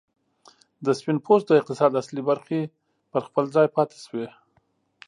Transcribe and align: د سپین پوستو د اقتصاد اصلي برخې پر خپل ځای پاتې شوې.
د 0.85 0.87
سپین 0.99 1.17
پوستو 1.25 1.49
د 1.53 1.57
اقتصاد 1.61 1.91
اصلي 2.01 2.21
برخې 2.29 2.59
پر 3.11 3.21
خپل 3.27 3.45
ځای 3.55 3.67
پاتې 3.75 3.97
شوې. 4.05 4.27